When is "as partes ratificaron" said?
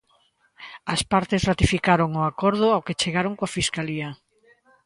0.93-2.09